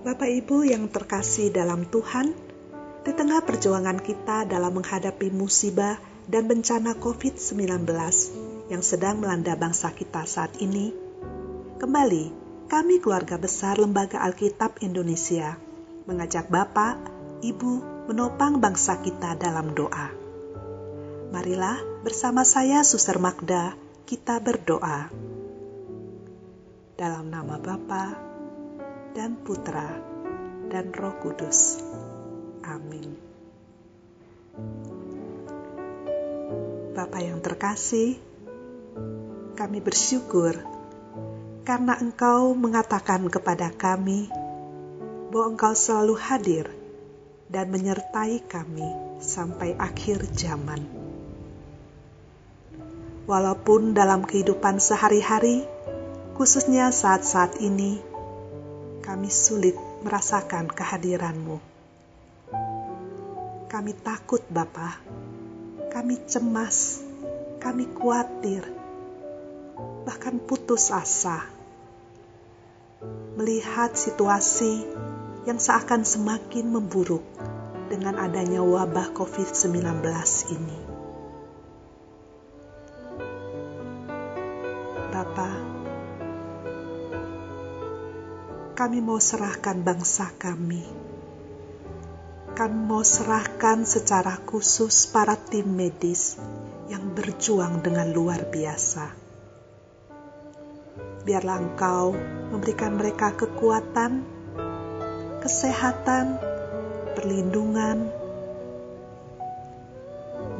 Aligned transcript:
Bapak 0.00 0.32
Ibu 0.32 0.64
yang 0.64 0.88
terkasih 0.88 1.52
dalam 1.52 1.84
Tuhan, 1.84 2.32
di 3.04 3.12
tengah 3.12 3.44
perjuangan 3.44 4.00
kita 4.00 4.48
dalam 4.48 4.80
menghadapi 4.80 5.28
musibah 5.28 6.00
dan 6.24 6.48
bencana 6.48 6.96
COVID-19 6.96 7.84
yang 8.72 8.80
sedang 8.80 9.20
melanda 9.20 9.52
bangsa 9.60 9.92
kita 9.92 10.24
saat 10.24 10.56
ini, 10.56 10.96
kembali 11.76 12.32
kami 12.72 13.04
keluarga 13.04 13.36
besar 13.36 13.76
Lembaga 13.76 14.24
Alkitab 14.24 14.80
Indonesia 14.80 15.60
mengajak 16.08 16.48
Bapak, 16.48 16.96
Ibu 17.44 18.08
menopang 18.08 18.56
bangsa 18.56 19.04
kita 19.04 19.36
dalam 19.36 19.76
doa. 19.76 20.08
Marilah 21.28 21.76
bersama 22.00 22.48
saya 22.48 22.80
Suster 22.88 23.20
Magda 23.20 23.76
kita 24.08 24.40
berdoa. 24.40 25.12
Dalam 26.96 27.28
nama 27.28 27.60
Bapa 27.60 28.29
dan 29.10 29.34
Putra 29.40 29.90
dan 30.70 30.94
Roh 30.94 31.18
Kudus. 31.18 31.82
Amin. 32.62 33.18
Bapa 36.94 37.18
yang 37.18 37.42
terkasih, 37.42 38.20
kami 39.58 39.78
bersyukur 39.82 40.54
karena 41.66 41.98
Engkau 41.98 42.54
mengatakan 42.54 43.26
kepada 43.30 43.70
kami 43.74 44.30
bahwa 45.30 45.54
Engkau 45.54 45.74
selalu 45.74 46.14
hadir 46.18 46.66
dan 47.50 47.70
menyertai 47.70 48.46
kami 48.46 48.86
sampai 49.18 49.74
akhir 49.74 50.30
zaman. 50.34 50.86
Walaupun 53.26 53.94
dalam 53.94 54.26
kehidupan 54.26 54.82
sehari-hari, 54.82 55.62
khususnya 56.34 56.90
saat-saat 56.90 57.62
ini, 57.62 58.09
kami 59.10 59.26
sulit 59.26 59.74
merasakan 60.06 60.70
kehadiranmu. 60.70 61.58
Kami 63.66 63.92
takut 64.06 64.38
Bapa, 64.46 65.02
kami 65.90 66.14
cemas, 66.30 67.02
kami 67.58 67.90
khawatir, 67.90 68.62
bahkan 70.06 70.38
putus 70.38 70.94
asa. 70.94 71.42
Melihat 73.34 73.98
situasi 73.98 74.86
yang 75.42 75.58
seakan 75.58 76.06
semakin 76.06 76.70
memburuk 76.70 77.26
dengan 77.90 78.14
adanya 78.14 78.62
wabah 78.62 79.10
COVID-19 79.10 80.06
ini. 80.54 80.89
Kami 88.80 89.04
mau 89.04 89.20
serahkan 89.20 89.84
bangsa 89.84 90.32
kami. 90.40 90.80
Kami 92.56 92.78
mau 92.88 93.04
serahkan 93.04 93.84
secara 93.84 94.40
khusus 94.48 95.04
para 95.12 95.36
tim 95.36 95.68
medis 95.68 96.40
yang 96.88 97.12
berjuang 97.12 97.84
dengan 97.84 98.08
luar 98.08 98.48
biasa. 98.48 99.12
Biarlah 101.28 101.60
Engkau 101.60 102.16
memberikan 102.56 102.96
mereka 102.96 103.36
kekuatan 103.36 104.24
kesehatan, 105.44 106.40
perlindungan, 107.20 108.08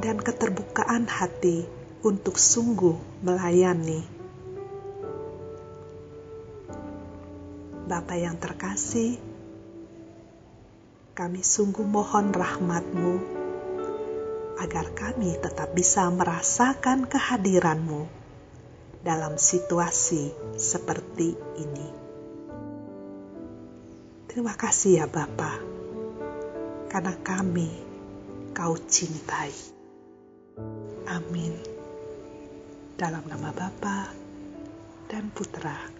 dan 0.04 0.20
keterbukaan 0.20 1.08
hati 1.08 1.64
untuk 2.04 2.36
sungguh 2.36 3.00
melayani. 3.24 4.19
Bapa 7.90 8.14
yang 8.14 8.38
terkasih, 8.38 9.18
kami 11.10 11.42
sungguh 11.42 11.82
mohon 11.82 12.30
rahmatmu 12.30 13.14
agar 14.62 14.94
kami 14.94 15.34
tetap 15.42 15.74
bisa 15.74 16.06
merasakan 16.06 17.10
kehadiranmu 17.10 18.06
dalam 19.02 19.34
situasi 19.34 20.30
seperti 20.54 21.34
ini. 21.58 21.88
Terima 24.30 24.54
kasih 24.54 25.02
ya 25.02 25.06
Bapa, 25.10 25.58
karena 26.94 27.18
kami 27.26 27.74
kau 28.54 28.78
cintai. 28.78 29.50
Amin. 31.10 31.58
Dalam 32.94 33.26
nama 33.26 33.50
Bapa 33.50 34.14
dan 35.10 35.26
Putra 35.34 35.99